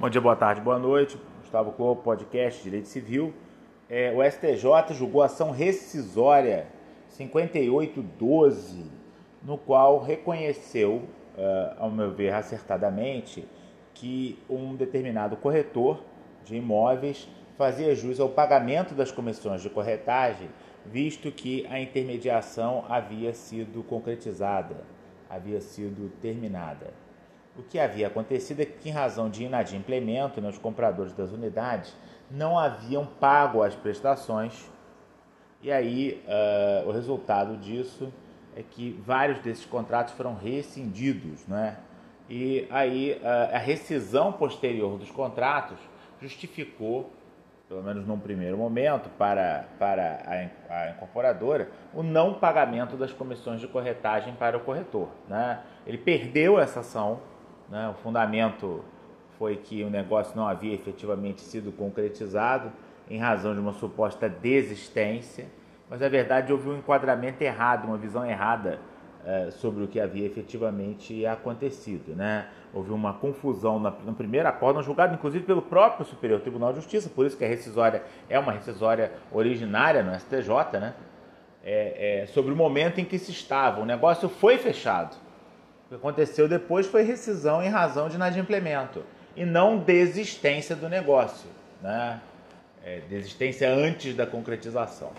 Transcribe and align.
Bom 0.00 0.08
dia, 0.08 0.18
boa 0.18 0.34
tarde, 0.34 0.62
boa 0.62 0.78
noite. 0.78 1.18
Gustavo 1.40 1.72
Clopo, 1.72 2.02
podcast 2.02 2.62
Direito 2.62 2.88
Civil. 2.88 3.34
É, 3.86 4.10
o 4.10 4.24
STJ 4.24 4.94
julgou 4.94 5.22
ação 5.22 5.50
rescisória 5.50 6.68
5812, 7.08 8.90
no 9.42 9.58
qual 9.58 9.98
reconheceu, 10.02 11.02
uh, 11.36 11.74
ao 11.78 11.90
meu 11.90 12.10
ver 12.12 12.32
acertadamente, 12.32 13.46
que 13.92 14.38
um 14.48 14.74
determinado 14.74 15.36
corretor 15.36 16.02
de 16.46 16.56
imóveis 16.56 17.28
fazia 17.58 17.94
jus 17.94 18.18
ao 18.18 18.30
pagamento 18.30 18.94
das 18.94 19.12
comissões 19.12 19.60
de 19.60 19.68
corretagem, 19.68 20.48
visto 20.86 21.30
que 21.30 21.66
a 21.66 21.78
intermediação 21.78 22.86
havia 22.88 23.34
sido 23.34 23.82
concretizada, 23.82 24.82
havia 25.28 25.60
sido 25.60 26.10
terminada. 26.22 26.90
O 27.56 27.62
que 27.62 27.78
havia 27.78 28.06
acontecido 28.06 28.60
é 28.60 28.64
que, 28.64 28.88
em 28.88 28.92
razão 28.92 29.28
de 29.28 29.44
inadimplemento, 29.44 30.40
né, 30.40 30.48
os 30.48 30.58
compradores 30.58 31.12
das 31.12 31.30
unidades 31.30 31.94
não 32.30 32.58
haviam 32.58 33.04
pago 33.04 33.62
as 33.62 33.74
prestações, 33.74 34.70
e 35.62 35.70
aí 35.70 36.22
uh, 36.26 36.88
o 36.88 36.92
resultado 36.92 37.56
disso 37.56 38.12
é 38.56 38.62
que 38.62 38.98
vários 39.04 39.40
desses 39.40 39.64
contratos 39.64 40.14
foram 40.14 40.34
rescindidos, 40.34 41.46
né? 41.46 41.76
E 42.28 42.66
aí 42.70 43.20
uh, 43.20 43.54
a 43.54 43.58
rescisão 43.58 44.32
posterior 44.32 44.96
dos 44.96 45.10
contratos 45.10 45.78
justificou, 46.20 47.12
pelo 47.68 47.82
menos 47.82 48.06
num 48.06 48.18
primeiro 48.18 48.56
momento, 48.56 49.10
para, 49.10 49.66
para 49.78 50.50
a, 50.70 50.74
a 50.74 50.90
incorporadora, 50.90 51.68
o 51.92 52.02
não 52.02 52.34
pagamento 52.34 52.96
das 52.96 53.12
comissões 53.12 53.60
de 53.60 53.66
corretagem 53.66 54.34
para 54.34 54.56
o 54.56 54.60
corretor. 54.60 55.08
Né? 55.28 55.60
Ele 55.86 55.98
perdeu 55.98 56.58
essa 56.58 56.80
ação 56.80 57.20
né? 57.70 57.88
O 57.88 57.94
fundamento 58.02 58.84
foi 59.38 59.56
que 59.56 59.82
o 59.82 59.88
negócio 59.88 60.36
não 60.36 60.46
havia 60.46 60.74
efetivamente 60.74 61.40
sido 61.40 61.72
concretizado 61.72 62.70
em 63.08 63.18
razão 63.18 63.54
de 63.54 63.60
uma 63.60 63.72
suposta 63.72 64.28
desistência, 64.28 65.46
mas 65.88 66.00
na 66.00 66.08
verdade 66.08 66.52
houve 66.52 66.68
um 66.68 66.76
enquadramento 66.76 67.42
errado, 67.42 67.86
uma 67.86 67.96
visão 67.96 68.24
errada 68.24 68.78
uh, 69.24 69.50
sobre 69.52 69.82
o 69.82 69.88
que 69.88 69.98
havia 69.98 70.26
efetivamente 70.26 71.24
acontecido. 71.24 72.14
Né? 72.14 72.46
Houve 72.72 72.92
uma 72.92 73.14
confusão 73.14 73.80
na, 73.80 73.90
no 73.90 74.14
primeiro 74.14 74.48
acordo, 74.48 74.82
julgado 74.82 75.14
inclusive 75.14 75.44
pelo 75.44 75.62
próprio 75.62 76.04
Superior 76.04 76.40
Tribunal 76.40 76.72
de 76.72 76.80
Justiça, 76.80 77.08
por 77.08 77.24
isso 77.24 77.36
que 77.36 77.44
a 77.44 77.48
rescisória 77.48 78.02
é 78.28 78.38
uma 78.38 78.52
rescisória 78.52 79.12
originária 79.32 80.02
no 80.02 80.14
STJ, 80.14 80.78
né? 80.80 80.94
É, 81.62 82.22
é, 82.22 82.26
sobre 82.26 82.52
o 82.52 82.56
momento 82.56 83.00
em 83.00 83.04
que 83.04 83.18
se 83.18 83.32
estava. 83.32 83.82
O 83.82 83.84
negócio 83.84 84.30
foi 84.30 84.56
fechado 84.56 85.14
que 85.90 85.96
aconteceu 85.96 86.46
depois 86.48 86.86
foi 86.86 87.02
rescisão 87.02 87.60
em 87.60 87.68
razão 87.68 88.08
de 88.08 88.14
inadimplemento 88.14 89.02
e 89.34 89.44
não 89.44 89.76
desistência 89.76 90.76
do 90.76 90.88
negócio, 90.88 91.50
né? 91.82 92.20
É, 92.84 93.00
desistência 93.00 93.68
antes 93.68 94.14
da 94.14 94.24
concretização. 94.24 95.10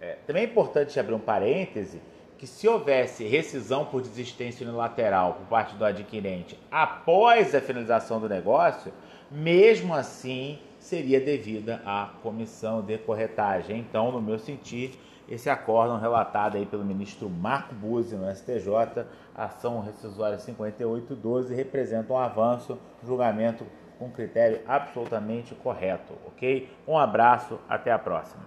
É, 0.00 0.16
também 0.26 0.42
é 0.42 0.46
importante 0.46 0.98
abrir 0.98 1.14
um 1.14 1.20
parêntese 1.20 2.02
que 2.36 2.46
se 2.46 2.66
houvesse 2.66 3.24
rescisão 3.24 3.86
por 3.86 4.02
desistência 4.02 4.66
unilateral 4.66 5.34
por 5.34 5.46
parte 5.46 5.76
do 5.76 5.84
adquirente 5.84 6.58
após 6.70 7.54
a 7.54 7.60
finalização 7.60 8.20
do 8.20 8.28
negócio, 8.28 8.92
mesmo 9.30 9.94
assim 9.94 10.58
seria 10.84 11.18
devida 11.18 11.80
à 11.86 12.10
comissão 12.22 12.82
de 12.82 12.98
corretagem. 12.98 13.78
Então, 13.78 14.12
no 14.12 14.20
meu 14.20 14.38
sentir, 14.38 15.00
esse 15.26 15.48
acórdão 15.48 15.98
relatado 15.98 16.58
aí 16.58 16.66
pelo 16.66 16.84
ministro 16.84 17.30
Marco 17.30 17.74
Buzzi 17.74 18.14
no 18.14 18.30
STJ, 18.30 19.06
ação 19.34 19.80
rescisória 19.80 20.38
5812, 20.38 21.54
representa 21.54 22.12
um 22.12 22.18
avanço, 22.18 22.78
julgamento 23.02 23.64
com 23.98 24.10
critério 24.10 24.60
absolutamente 24.66 25.54
correto, 25.54 26.12
ok? 26.26 26.68
Um 26.86 26.98
abraço, 26.98 27.58
até 27.66 27.90
a 27.90 27.98
próxima. 27.98 28.44